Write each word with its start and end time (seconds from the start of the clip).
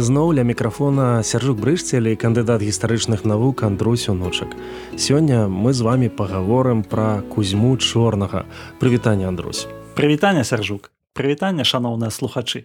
Зноў 0.00 0.32
ля 0.32 0.42
мікрафона 0.42 1.20
сяржук 1.20 1.60
брышцелі 1.60 2.16
кандыдат 2.16 2.64
гістарычных 2.64 3.28
навук 3.28 3.62
Андрусь 3.62 4.08
унучак 4.08 4.56
сёння 4.96 5.48
мы 5.48 5.72
з 5.72 5.80
вами 5.84 6.08
пагаворым 6.08 6.82
пра 6.82 7.20
кузьму 7.28 7.76
чорнага. 7.76 8.48
Прывітанне 8.80 9.28
Андрусь 9.28 9.68
прывітанне 10.00 10.44
сяржук. 10.44 10.92
Прывітанне 11.12 11.64
шаноўныя 11.64 12.10
слухачы. 12.10 12.64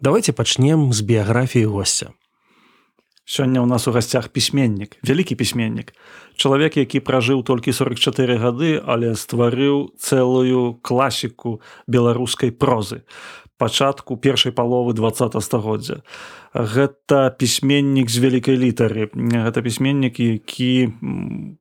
Давайте 0.00 0.32
пачнем 0.32 0.92
з 0.92 1.00
біяграфіі 1.00 1.70
госця. 1.70 2.10
Сёння 3.24 3.62
ў 3.62 3.66
нас 3.70 3.86
у 3.88 3.92
гасцях 3.94 4.28
пісьменнік 4.28 4.98
вялікі 5.06 5.38
пісьменнік. 5.38 5.94
Чалавек 6.36 6.76
які 6.76 6.98
пражыў 7.00 7.46
толькі 7.46 7.72
44 7.72 8.36
гады 8.36 8.82
але 8.82 9.14
стварыў 9.14 9.94
цэлую 9.96 10.82
класіку 10.82 11.62
беларускай 11.86 12.50
прозы 12.50 13.06
пачатку 13.58 14.16
першай 14.16 14.52
паловы 14.52 14.92
два 14.94 15.10
стагоддзя. 15.10 16.02
Гэта 16.54 17.30
пісьменнік 17.30 18.10
з 18.10 18.18
вялікай 18.18 18.56
літары. 18.56 19.10
Гэта 19.14 19.62
пісьменнік 19.62 20.20
які 20.20 20.92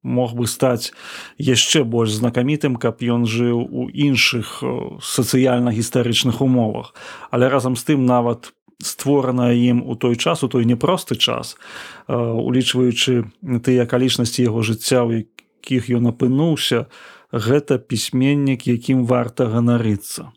мог 0.02 0.33
бы 0.33 0.47
стаць 0.47 0.94
яшчэ 1.38 1.83
больш 1.83 2.17
знакамітым 2.17 2.75
каб 2.75 3.02
ён 3.02 3.25
жыў 3.25 3.61
у 3.61 3.89
іншых 3.89 4.64
сацыяльна-гістарычных 5.02 6.41
умовах. 6.41 6.94
Але 7.31 7.49
разам 7.49 7.75
з 7.75 7.83
тым 7.83 8.05
нават 8.05 8.53
створана 8.83 9.52
ім 9.52 9.83
у 9.86 9.95
той 9.95 10.16
час 10.16 10.44
у 10.44 10.47
той 10.47 10.66
непросты 10.66 11.16
час 11.16 11.58
улічваючы 12.08 13.31
тыя 13.64 13.88
акалічнасці 13.88 14.44
яго 14.44 14.61
жыцця 14.61 15.03
у 15.08 15.23
якіх 15.23 15.89
ён 15.89 16.11
апынуўся 16.11 16.86
гэта 17.31 17.80
пісьменнік 17.80 18.67
якім 18.67 19.05
варта 19.08 19.47
ганарыцца 19.47 20.31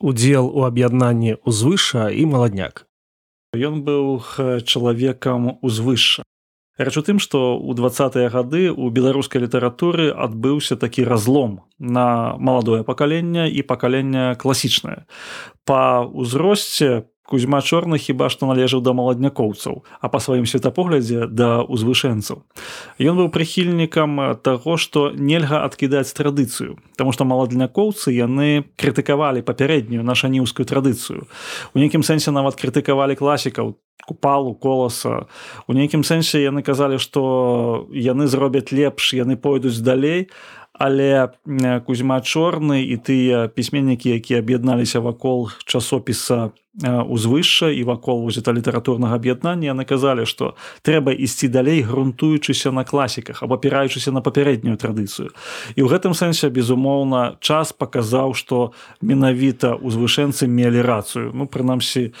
удзел 0.00 0.48
у 0.48 0.64
аб'яднанні 0.64 1.36
узвыша 1.44 2.08
і 2.10 2.24
маладняк. 2.26 2.88
Ён 3.54 3.84
быў 3.84 4.24
чалавекам 4.64 5.58
узвышша. 5.60 6.24
Рэч 6.80 6.96
у 6.96 7.02
тым, 7.04 7.18
што 7.20 7.60
ў 7.60 7.76
двадцатыя 7.76 8.32
гады 8.32 8.72
ў 8.72 8.88
беларускай 8.88 9.44
літаратуры 9.44 10.08
адбыўся 10.16 10.80
такі 10.80 11.04
разлом 11.04 11.68
на 11.76 12.40
маладое 12.40 12.88
пакаленне 12.88 13.52
і 13.52 13.60
пакаленне 13.60 14.32
класічнае. 14.40 15.04
Па 15.68 16.00
ўзросце 16.08 17.09
Кузьма 17.30 17.62
чорны 17.62 17.96
хіба 18.02 18.26
што 18.28 18.50
належаў 18.50 18.82
да 18.82 18.90
маладнякоўцаў, 18.90 19.86
а 20.02 20.06
па 20.10 20.18
сваім 20.18 20.50
светапоглядзе 20.50 21.30
да 21.30 21.62
ўзвышэнцаў. 21.62 22.42
Ён 22.98 23.14
быў 23.14 23.30
прыхільнікам 23.30 24.42
таго, 24.42 24.74
што 24.74 25.14
нельга 25.14 25.62
адкідаць 25.62 26.10
традыцыю, 26.10 26.76
Таму 26.98 27.14
што 27.16 27.24
маладнякоўцы 27.24 28.12
яны 28.12 28.66
крытыкавалі 28.76 29.40
папярэднюю 29.46 30.02
нашаніўскую 30.04 30.66
традыцыю. 30.66 31.30
У 31.72 31.78
нейкім 31.78 32.02
сэнсе 32.02 32.34
нават 32.34 32.60
крытыкавалі 32.60 33.16
класікаў 33.16 33.78
купалу 34.10 34.54
коласа. 34.54 35.26
У 35.68 35.72
нейкім 35.72 36.02
сэнсе 36.04 36.42
яны 36.42 36.66
казалі, 36.66 36.98
што 36.98 37.86
яны 37.94 38.26
зробяць 38.26 38.72
лепш, 38.72 39.14
яны 39.14 39.36
пойдуць 39.36 39.78
далей, 39.80 40.28
але 40.80 41.28
кузьма 41.84 42.24
чорны 42.24 42.80
і 42.80 42.96
тыя 42.96 43.52
пісьменнікі 43.52 44.16
якія 44.16 44.40
аб'ядналіся 44.40 45.04
вакол 45.04 45.52
часопіса 45.68 46.56
узвышша 46.88 47.68
і 47.68 47.84
вакол 47.84 48.24
вузета 48.24 48.52
літаратурнага 48.56 49.20
аб'яднання 49.20 49.76
яны 49.76 49.84
казалі 49.84 50.24
што 50.24 50.56
трэба 50.80 51.12
ісці 51.12 51.52
далей 51.52 51.84
грунтуючыся 51.84 52.72
на 52.72 52.88
класіках 52.88 53.42
або 53.44 53.60
апіраючыся 53.60 54.08
на 54.08 54.24
папярэднюю 54.24 54.80
традыцыю. 54.80 55.36
І 55.76 55.84
ў 55.84 55.88
гэтым 55.92 56.16
сэнсе 56.16 56.48
безумоўна 56.48 57.36
час 57.44 57.76
паказаў 57.76 58.32
што 58.32 58.72
менавіта 59.04 59.76
узвышэнцы 59.76 60.48
мелі 60.48 60.80
рацыю. 60.80 61.36
Ну 61.36 61.44
прынамсі 61.44 62.16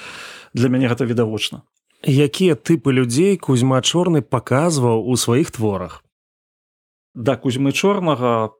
для 0.52 0.68
мяне 0.68 0.92
гэта 0.92 1.08
відавочна. 1.08 1.64
Якія 2.04 2.60
тыпы 2.60 2.92
людзей 2.92 3.40
кузьма 3.40 3.80
чорны 3.80 4.20
паказваў 4.20 5.00
у 5.00 5.16
сваіх 5.16 5.48
творах 5.48 6.04
да 7.14 7.36
кузьмы 7.36 7.72
чорнага 7.72 8.50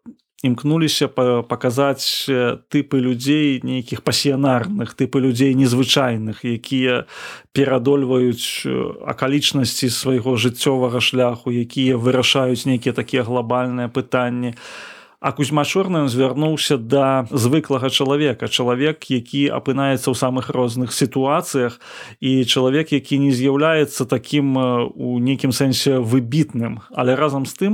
імкнуліся 0.43 1.09
паказаць 1.09 2.25
тыпы 2.73 3.01
людзей 3.01 3.61
нейкіх 3.63 4.01
пасіянарных 4.03 4.97
тыпы 4.97 5.21
людзей 5.21 5.53
незвычайных 5.55 6.45
якія 6.45 7.05
перадольваюць 7.53 8.65
акалічнасці 9.05 9.93
свайго 9.93 10.37
жыццёвага 10.41 11.05
шляху 11.05 11.53
якія 11.53 12.01
вырашаюць 12.01 12.65
нейкія 12.65 12.97
такія 12.97 13.23
глобальныя 13.23 13.93
пытанні. 13.93 14.57
А 14.57 15.00
кузьма 15.21 15.69
чорны 15.69 16.09
звярнуўся 16.09 16.81
да 16.81 17.29
звыклага 17.29 17.93
чалавека. 17.93 18.49
Чалавек 18.49 19.05
які 19.13 19.53
апынаецца 19.53 20.09
ў 20.09 20.17
самых 20.17 20.49
розных 20.49 20.97
сітуацыях 20.97 21.77
і 22.25 22.45
чалавек 22.49 22.89
які 22.97 23.21
не 23.21 23.29
з'яўляецца 23.29 24.09
таким 24.09 24.57
у 24.57 25.21
нейкім 25.21 25.53
сэнсе 25.53 26.01
выбітным. 26.01 26.81
Але 26.97 27.21
разам 27.21 27.45
з 27.45 27.53
тым 27.53 27.73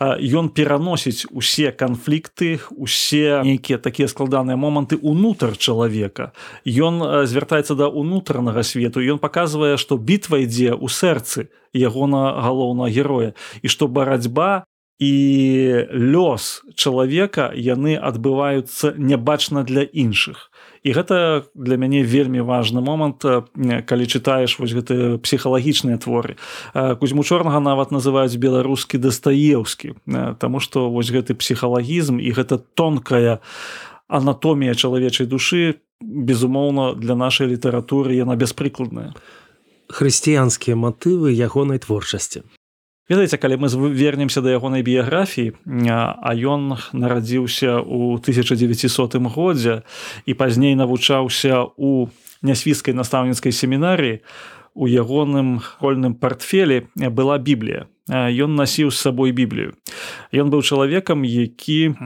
ён 0.00 0.48
пераносіць 0.48 1.28
усе 1.28 1.68
канфлікты 1.68 2.64
усе 2.72 3.44
нейкія 3.44 3.76
такія 3.76 4.08
складаныя 4.08 4.56
моманты 4.56 4.96
унутр 4.96 5.52
чалавека. 5.60 6.32
Ён 6.64 7.28
звяртаецца 7.28 7.76
да 7.76 7.92
унутранага 7.92 8.64
свету 8.64 9.04
ён 9.04 9.20
паказвае 9.20 9.76
што 9.76 10.00
бітва 10.00 10.40
ідзе 10.48 10.72
ў 10.72 10.88
сэрцы 10.88 11.52
ягона 11.76 12.40
галоўнага 12.40 12.88
героя. 12.88 13.36
І 13.60 13.68
што 13.68 13.84
барацьба 13.84 14.64
і 14.98 15.12
лёс 15.92 16.64
чалавека 16.72 17.52
яны 17.52 18.00
адбываюцца 18.00 18.96
нябачна 18.96 19.62
для 19.62 19.84
іншых. 19.84 20.48
І 20.86 20.96
гэта 20.96 21.44
для 21.52 21.76
мяне 21.76 22.00
вельмі 22.00 22.40
важны 22.40 22.80
момант 22.80 23.20
калі 23.60 24.04
чытаеш 24.08 24.56
вось 24.56 24.72
гэты 24.72 25.20
псіхалагічныя 25.20 26.00
творы. 26.00 26.40
Кузьму 26.72 27.24
чорнага 27.28 27.60
нават 27.60 27.92
называюць 27.92 28.40
беларускі 28.40 28.96
дастаеўскі 28.96 30.00
Таму 30.40 30.60
што 30.60 30.88
вось 30.88 31.12
гэты 31.12 31.36
псіхалагізм 31.36 32.16
і 32.16 32.32
гэта 32.32 32.56
тонкая 32.56 33.44
анатомія 34.08 34.72
чалавечай 34.72 35.26
душы 35.26 35.82
безумоўна 36.00 36.94
для 36.96 37.16
нашай 37.16 37.52
літаратуры 37.52 38.16
яна 38.16 38.36
бяспрыкладная. 38.36 39.12
Хрысціянскія 39.92 40.72
матывы 40.72 41.36
ягонай 41.36 41.78
творчасці 41.84 42.48
ведаеце 43.08 43.38
калі 43.38 43.56
мы 43.62 43.68
вернемся 43.92 44.40
да 44.40 44.50
ягонай 44.50 44.82
біяграфіі 44.82 45.54
а 45.90 46.30
ён 46.34 46.76
нарадзіўся 46.92 47.80
ў 47.82 48.18
1900 48.18 49.16
годзе 49.30 49.82
і 50.26 50.32
пазней 50.34 50.74
навучаўся 50.74 51.66
у 51.76 52.08
нясвіцкай 52.42 52.94
настаўніцкай 52.94 53.52
семінарыі 53.52 54.22
у 54.76 54.86
ягоным 54.86 55.58
хольным 55.80 56.14
портфелі 56.14 56.92
была 56.94 57.38
біблія. 57.38 57.88
Ён 58.12 58.54
насіў 58.54 58.92
з 58.92 59.00
сабой 59.00 59.32
біблію. 59.32 59.72
Ён 60.30 60.52
быў 60.52 60.60
чалавекам 60.62 61.24
які 61.24 61.96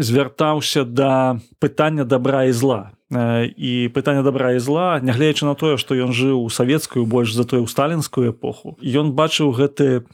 звяртаўся 0.00 0.88
да 0.88 1.38
пытання 1.60 2.08
добра 2.08 2.48
і 2.48 2.52
зла. 2.52 2.90
І 3.12 3.92
пытанне 3.94 4.24
добра 4.24 4.56
і 4.56 4.58
зла 4.58 4.98
нягледзячы 5.04 5.44
на 5.44 5.54
тое 5.54 5.76
што 5.76 5.94
ён 5.94 6.16
жыў 6.16 6.40
у 6.40 6.48
савецкую 6.48 7.04
больш 7.04 7.36
за 7.36 7.44
тое 7.44 7.60
ў 7.60 7.68
сталінскую 7.68 8.32
эпоху 8.32 8.80
ён 8.80 9.12
бачыў 9.12 9.52
гэты 9.52 10.08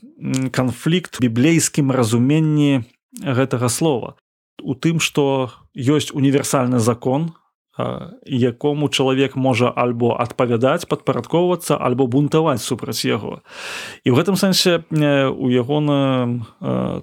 канфлікт 0.50 1.20
біблейскім 1.20 1.90
разуменні 1.90 2.84
гэтага 3.20 3.69
слова. 3.69 4.14
У 4.61 4.76
тым 4.76 5.00
што 5.00 5.50
ёсць 5.75 6.12
універсальны 6.12 6.78
закон 6.78 7.32
якому 8.26 8.88
чалавек 8.93 9.37
можа 9.37 9.72
альбо 9.72 10.12
адпавядаць 10.20 10.84
падпарадкоўвацца 10.84 11.81
альбо 11.81 12.05
бунтаваць 12.06 12.61
супраць 12.61 13.08
яго 13.08 13.40
і 14.05 14.12
ў 14.12 14.14
гэтым 14.20 14.37
сэнсе 14.37 14.84
у 15.32 15.49
ягоным 15.49 16.44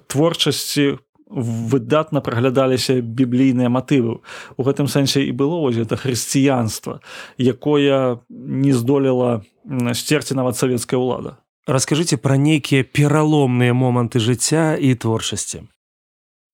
творчасці 0.06 0.86
у 0.94 0.98
выдатна 1.30 2.20
праглядаліся 2.20 3.00
біблійныя 3.00 3.68
матывы 3.68 4.20
у 4.56 4.62
гэтым 4.64 4.88
сэнсе 4.88 5.24
і 5.28 5.32
было 5.32 5.60
вось 5.60 5.76
это 5.76 5.96
хрысціянства 5.96 7.00
якое 7.36 8.20
не 8.28 8.72
здолела 8.72 9.44
сцерці 9.92 10.34
нават 10.34 10.56
савецкая 10.56 10.96
ўлада 10.96 11.36
расскажыце 11.68 12.16
пра 12.16 12.40
нейкія 12.40 12.82
пераломныя 12.82 13.76
моманты 13.76 14.18
жыцця 14.18 14.74
і 14.80 14.94
творчасці 14.96 15.68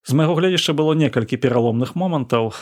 з 0.05 0.13
майго 0.13 0.35
гледзяшча 0.37 0.75
было 0.77 0.93
некалькі 0.93 1.41
пераломных 1.41 1.95
момантаў. 1.97 2.53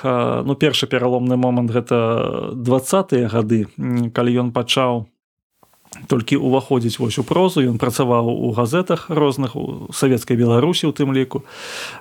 Ну 0.46 0.54
першы 0.54 0.86
пераломны 0.86 1.34
момант 1.34 1.74
гэта 1.74 2.54
двадцатыя 2.54 3.26
гады 3.26 3.66
калі 4.14 4.30
ён 4.46 4.52
пачаў 4.54 5.10
толькі 6.06 6.38
уваходзіць 6.38 7.02
вось 7.02 7.18
у 7.18 7.26
прозу. 7.26 7.66
Ён 7.66 7.82
працаваў 7.82 8.30
у 8.30 8.54
газетах 8.54 9.10
розных 9.10 9.56
у 9.56 9.90
савецкай 9.90 10.38
беларусі 10.38 10.86
у 10.86 10.94
тым 10.94 11.10
ліку. 11.10 11.42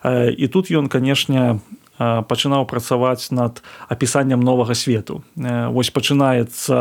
І 0.06 0.48
тут 0.48 0.70
ён 0.70 0.88
канешне 0.88 1.58
пачынаў 1.98 2.66
працаваць 2.66 3.32
над 3.32 3.62
апісаннем 3.90 4.40
новага 4.40 4.74
свету. 4.74 5.24
Вось 5.36 5.92
пачынаецца 5.92 6.76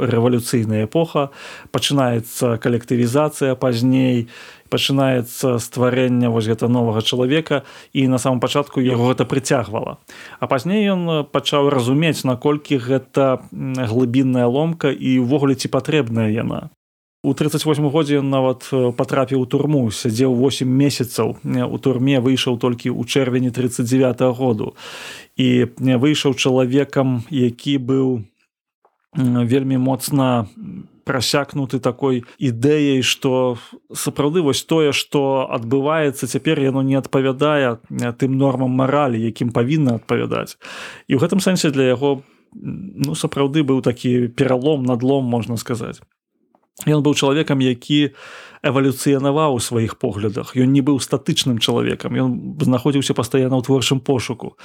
рэвалюцыйная 0.00 0.84
эпоха 0.84 1.30
пачынаецца 1.70 2.58
калектывізацыя 2.58 3.54
пазней 3.54 4.28
пачынаецца 4.70 5.58
стварэнне 5.58 6.30
вось 6.30 6.46
гэта 6.46 6.70
новага 6.70 7.02
чалавека 7.02 7.62
і 7.92 8.06
на 8.08 8.18
самом 8.18 8.40
пачатку 8.40 8.80
яго 8.80 9.10
гэта 9.10 9.26
прыцягвала. 9.26 9.98
А 10.38 10.46
пазней 10.46 10.86
ён 10.86 11.26
пачаў 11.30 11.68
разумець 11.68 12.24
наколькі 12.24 12.78
гэта 12.78 13.42
глыбінная 13.52 14.46
ломка 14.46 14.90
і 14.90 15.18
ўвогуле 15.20 15.54
ці 15.54 15.68
патрэбная 15.68 16.30
яна 16.30 16.70
У 17.22 17.34
38 17.34 17.90
годзе 17.92 18.24
ён 18.24 18.32
нават 18.32 18.64
патрапіў 18.96 19.44
у 19.44 19.46
турму 19.46 19.90
сядзеў 19.92 20.32
8 20.32 20.64
месяцаў. 20.64 21.36
У 21.44 21.76
турме 21.76 22.16
выйшаў 22.16 22.56
толькі 22.56 22.88
ў 22.96 23.04
чэрвені 23.04 23.52
39 23.52 24.20
-го 24.20 24.32
году. 24.32 24.74
І 25.36 25.68
выйшаў 25.76 26.32
чалавекам 26.34 27.24
які 27.28 27.76
быў 27.78 28.24
вельмі 29.14 29.76
моцна 29.76 30.46
прасякнуты 31.04 31.78
такой 31.78 32.24
ідэяй 32.38 33.02
што 33.02 33.58
сапраўды 33.92 34.40
вось 34.40 34.64
тое 34.64 34.92
што 34.92 35.44
адбываецца 35.50 36.24
цяпер 36.26 36.60
яно 36.60 36.82
не 36.82 36.96
адпавядае 36.96 37.76
тым 38.16 38.38
нормам 38.38 38.70
маралі 38.70 39.20
якім 39.20 39.52
павінна 39.52 40.00
адпавядаць. 40.00 40.56
І 41.08 41.16
ў 41.16 41.20
гэтым 41.20 41.40
сэнсе 41.44 41.68
для 41.68 41.92
яго 41.92 42.22
ну 42.54 43.12
сапраўды 43.14 43.60
быў 43.60 43.82
такі 43.82 44.28
пералом 44.28 44.88
надлом 44.88 45.24
можна 45.24 45.56
сказаць 45.56 46.00
Ён 46.86 47.04
быў 47.04 47.12
чалавекам 47.12 47.60
які 47.60 48.16
эвалюцыянаваў 48.62 49.56
у 49.56 49.60
сваіх 49.60 49.96
поглядах. 49.96 50.52
Ён 50.56 50.72
не 50.72 50.80
быў 50.80 51.00
статычным 51.00 51.58
чалавекам. 51.58 52.12
Ён 52.16 52.30
знаходзіўся 52.60 53.16
пастаянна 53.16 53.56
ў 53.56 53.64
творчым 53.64 54.00
пошуку. 54.00 54.56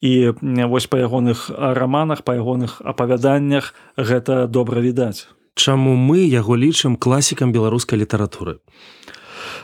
І 0.00 0.32
вось 0.68 0.88
па 0.88 1.00
ягоных 1.00 1.52
раманах 1.52 2.24
па 2.24 2.36
ягоных 2.36 2.80
апавяданнях 2.80 3.74
гэта 3.96 4.48
добра 4.48 4.80
відаць. 4.80 5.28
Чаму 5.54 5.96
мы 5.96 6.24
яго 6.24 6.56
лічым 6.56 6.96
класікам 6.96 7.52
беларускай 7.52 8.00
літаратуры? 8.00 8.64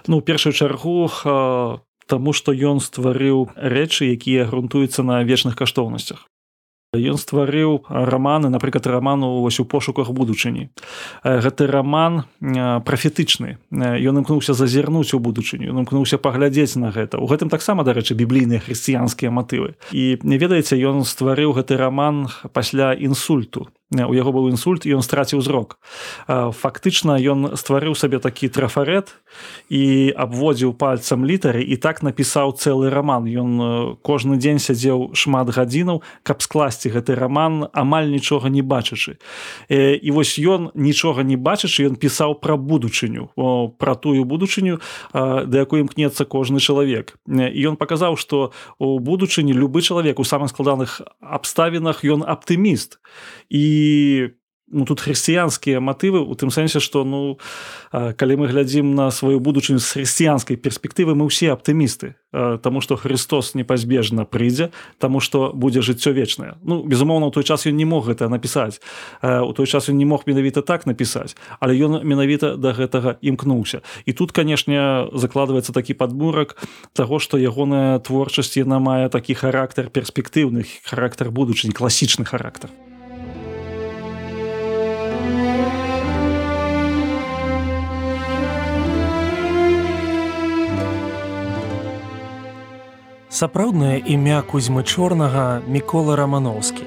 Ну 0.07 0.21
першую 0.21 0.53
чаргу 0.53 1.09
таму 2.09 2.33
што 2.33 2.53
ён 2.53 2.81
стварыў 2.81 3.53
рэчы 3.57 4.13
якія 4.13 4.45
грунтуюцца 4.49 5.05
на 5.05 5.25
вечных 5.25 5.57
каштоўнасцях 5.57 6.29
Ён 6.97 7.21
стварыў 7.21 7.85
раманы, 7.93 8.49
напрыклад, 8.49 8.87
раману 8.89 9.45
вось 9.45 9.61
у 9.61 9.69
пошуках 9.69 10.09
будучыні. 10.09 10.73
Гэты 11.21 11.69
раман 11.69 12.25
прафетычны. 12.41 13.61
Ён 13.69 14.25
імкнуўся 14.25 14.57
зазірнуць 14.57 15.13
у 15.13 15.21
будучыню, 15.21 15.69
ён 15.69 15.85
імкнуўся 15.85 16.17
паглядзець 16.17 16.81
на 16.81 16.89
гэта. 16.89 17.21
У 17.21 17.29
гэтым 17.29 17.53
таксама, 17.53 17.85
дарэчы, 17.85 18.17
біблійныя 18.17 18.65
хрысціянскія 18.65 19.29
матывы. 19.29 19.77
І 19.93 20.17
не 20.25 20.41
ведаеце, 20.41 20.81
ён 20.81 21.05
стварыў 21.05 21.53
гэты 21.61 21.77
раман 21.77 22.33
пасля 22.57 22.97
інсульту 22.97 23.69
у 23.91 24.13
яго 24.13 24.33
быў 24.37 24.53
інсульт 24.53 24.85
і 24.85 25.01
ён 25.01 25.03
страціў 25.03 25.41
зрок. 25.41 25.81
Фактычна 26.29 27.17
ён 27.17 27.57
стварыў 27.57 27.97
сабе 27.97 28.21
такі 28.21 28.53
трафарэт 28.53 29.17
і 29.73 30.13
абводзіў 30.13 30.77
пальцам 30.77 31.25
літары 31.25 31.65
і 31.65 31.77
так 31.81 32.05
напісаў 32.05 32.53
цэлы 32.53 32.93
раман. 32.93 33.25
Ён 33.25 33.51
кожны 34.05 34.37
дзень 34.37 34.61
сядзеў 34.61 35.17
шмат 35.17 35.49
гадзінаў 35.49 36.05
каб 36.21 36.45
скласці 36.45 36.93
гэты 36.93 37.17
раман 37.17 37.73
амаль 37.73 38.13
нічога 38.13 38.53
не 38.53 38.61
бачачы. 38.61 39.17
І 39.73 40.09
вось 40.13 40.37
ён 40.37 40.69
нічога 40.77 41.25
не 41.25 41.41
бачачы 41.41 41.89
ён 41.89 41.97
пісаў 41.97 42.37
пра 42.45 42.61
будучыню. 42.61 43.33
Пра 43.81 43.97
тую 43.97 44.29
будучыню 44.29 44.85
да 45.17 45.57
якой 45.57 45.89
імкнецца 45.89 46.29
кожны 46.29 46.61
чалавек. 46.61 47.17
І 47.25 47.61
ён 47.65 47.81
паказаў 47.81 48.21
што 48.21 48.53
у 48.77 49.01
будучыні 49.01 49.57
любы 49.57 49.81
чалавек 49.81 50.21
у 50.21 50.29
самых 50.29 50.53
складаных 50.53 51.01
абставінах 51.25 52.05
ён 52.05 52.21
аптыміст. 52.21 53.01
І 53.49 53.78
ну 54.71 54.85
тут 54.85 55.01
хрысціянскія 55.01 55.81
матывы 55.81 56.21
у 56.21 56.35
тым 56.37 56.53
сэнсе 56.53 56.81
што 56.81 57.05
ну 57.05 57.41
калі 57.91 58.37
мы 58.37 58.47
глядзім 58.53 58.95
на 58.95 59.11
сваю 59.11 59.41
будучыню 59.41 59.81
з 59.81 59.89
хрысціянскай 59.89 60.61
перспектывы 60.61 61.17
мы 61.17 61.29
ўсе 61.29 61.53
аптымісты 61.53 62.21
Таму 62.29 62.85
што 62.85 63.01
Христос 63.01 63.55
непазбежна 63.57 64.29
прыйдзе 64.29 64.69
таму 65.01 65.21
што 65.21 65.57
будзе 65.57 65.81
жыццё 65.81 66.13
вечнае 66.13 66.61
ну 66.61 66.85
безумоўна 66.85 67.27
у 67.27 67.33
той 67.33 67.45
час 67.45 67.65
ён 67.65 67.77
не 67.81 67.89
мог 67.89 68.05
гэта 68.05 68.29
напісаць 68.29 68.81
у 69.25 69.53
той 69.57 69.67
час 69.67 69.89
ён 69.89 69.97
не 69.97 70.05
мог 70.05 70.29
менавіта 70.29 70.61
так 70.61 70.85
напісаць 70.85 71.37
але 71.61 71.73
ён 71.81 72.05
менавіта 72.05 72.57
да 72.57 72.77
гэтага 72.77 73.17
імкнуўся. 73.25 73.81
І 74.05 74.13
тут 74.13 74.33
канешне 74.33 75.09
закладваецца 75.17 75.73
такі 75.73 75.97
падмурак 75.97 76.61
таго 76.93 77.19
што 77.19 77.41
ягоная 77.41 77.99
творчасць 78.05 78.61
яна 78.61 78.79
мае 78.79 79.09
такі 79.09 79.33
характар 79.33 79.89
перспектыўных 79.89 80.69
характар 80.85 81.33
будучыні 81.33 81.73
класічны 81.73 82.29
характар 82.29 82.69
Сапраўднае 93.39 94.03
імя 94.03 94.43
кузьмы 94.43 94.83
чорнага 94.83 95.63
мікола 95.75 96.17
рамановскі. 96.19 96.83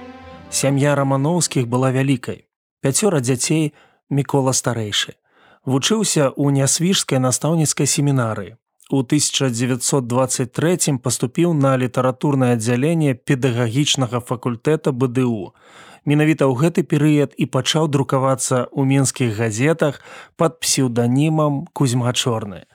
Сям'я 0.51 0.95
рамановскіх 0.99 1.67
была 1.73 1.91
вялікай. 1.95 2.43
Пяцёра 2.83 3.21
дзяцей 3.23 3.71
мікола 4.09 4.51
старэйшы. 4.51 5.15
Вучыўся 5.63 6.27
ў 6.27 6.51
нясвіжскай 6.57 7.23
настаўніцкай 7.23 7.87
семінары. 7.87 8.59
У 8.91 8.99
1923 8.99 10.97
паступіў 10.99 11.55
на 11.55 11.71
літаратурнае 11.79 12.59
аддзяленне 12.59 13.15
педагагічнага 13.15 14.19
факультэта 14.19 14.91
БДУ. 14.91 15.55
Менавіта 16.03 16.51
ў 16.51 16.53
гэты 16.65 16.83
перыяд 16.83 17.31
і 17.39 17.47
пачаў 17.47 17.87
друкавацца 17.87 18.67
ў 18.67 18.81
мінскіх 18.91 19.39
газетах 19.39 20.03
пад 20.35 20.59
псеўданімам 20.59 21.63
кузьма 21.71 22.11
чорны 22.11 22.67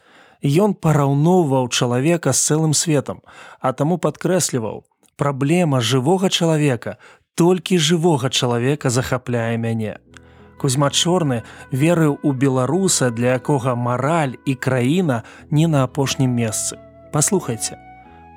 ён 0.46 0.74
параўноўваў 0.74 1.68
чалавека 1.68 2.32
з 2.32 2.40
цэлым 2.46 2.72
светом, 2.74 3.20
а 3.60 3.72
таму 3.72 3.98
падкрэсліваў: 3.98 4.84
праблема 5.16 5.80
жывога 5.80 6.30
чалавека, 6.30 6.96
толькі 7.34 7.78
жывога 7.78 8.30
чалавека 8.30 8.90
захапляе 8.90 9.56
мяне. 9.58 9.98
Кузьма 10.58 10.90
чорны 10.90 11.42
верыў 11.70 12.18
у 12.22 12.32
беларуса, 12.32 13.10
для 13.10 13.36
якога 13.36 13.74
мараль 13.74 14.36
і 14.46 14.54
краіна 14.54 15.22
не 15.50 15.66
на 15.66 15.84
апошнім 15.84 16.32
месцы. 16.32 16.80
Паслухайце, 17.12 17.76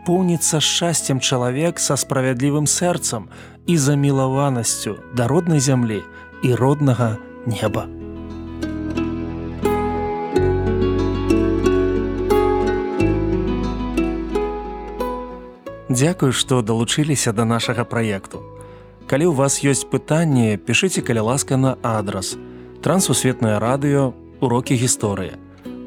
поўніцца 0.06 0.60
шчасцем 0.60 1.20
чалавек 1.20 1.80
са 1.80 1.96
справядлівым 1.96 2.68
сэрцам 2.68 3.30
і 3.68 3.78
замілаванасцю 3.78 5.00
да 5.16 5.28
роднай 5.28 5.60
зямлі 5.60 6.04
і 6.44 6.56
роднага 6.56 7.18
неба. 7.46 7.99
Дзякую, 15.90 16.32
што 16.34 16.62
далучыліся 16.62 17.34
да 17.34 17.46
нашага 17.50 17.84
праекту. 17.84 18.46
Калі 19.10 19.26
ў 19.26 19.34
вас 19.34 19.66
ёсць 19.66 19.90
пытанні, 19.90 20.62
пішыце 20.62 21.02
каля 21.02 21.26
ласка 21.26 21.58
на 21.58 21.82
адрас. 21.82 22.38
Трансусветнае 22.86 23.58
радыё, 23.58 24.14
урокі 24.38 24.78
гісторыі. 24.78 25.34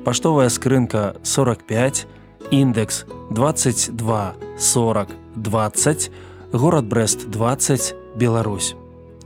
Паштовая 0.02 0.50
скрынка 0.50 1.14
45, 1.22 2.06
індекс 2.50 3.06
22 3.30 4.34
40 4.58 5.08
20, 5.36 6.10
горад 6.52 6.84
Брест 6.84 7.30
20, 7.30 7.94
Беларусь. 8.18 8.74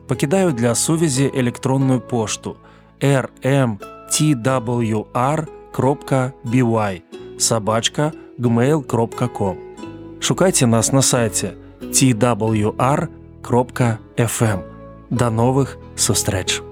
Пакідаю 0.06 0.52
для 0.52 0.74
сувязі 0.74 1.32
электронную 1.34 2.00
пошту 2.00 2.56
rmtwr.by 3.00 3.80
сабачка 7.38 8.12
gmail.com 8.38 9.65
Шукайце 10.20 10.66
нас 10.66 10.92
на 10.92 11.02
сайце 11.02 11.54
twr.fm. 11.80 13.08
Да 15.10 15.30
новых 15.30 15.78
сустрэч! 15.96 16.65